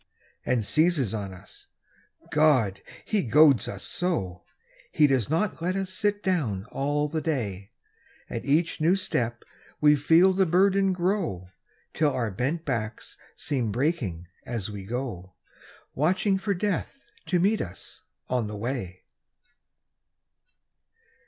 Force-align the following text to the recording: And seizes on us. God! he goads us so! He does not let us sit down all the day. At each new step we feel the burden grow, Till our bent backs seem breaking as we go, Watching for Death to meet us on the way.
And 0.43 0.65
seizes 0.65 1.13
on 1.13 1.31
us. 1.31 1.67
God! 2.31 2.81
he 3.05 3.21
goads 3.21 3.67
us 3.67 3.83
so! 3.83 4.41
He 4.91 5.05
does 5.05 5.29
not 5.29 5.61
let 5.61 5.75
us 5.75 5.93
sit 5.93 6.23
down 6.23 6.65
all 6.71 7.07
the 7.07 7.21
day. 7.21 7.69
At 8.27 8.43
each 8.43 8.81
new 8.81 8.95
step 8.95 9.43
we 9.79 9.95
feel 9.95 10.33
the 10.33 10.47
burden 10.47 10.91
grow, 10.91 11.49
Till 11.93 12.11
our 12.13 12.31
bent 12.31 12.65
backs 12.65 13.15
seem 13.35 13.71
breaking 13.71 14.25
as 14.43 14.71
we 14.71 14.85
go, 14.85 15.35
Watching 15.93 16.39
for 16.39 16.55
Death 16.55 17.05
to 17.27 17.39
meet 17.39 17.61
us 17.61 18.01
on 18.27 18.47
the 18.47 18.57
way. 18.57 19.03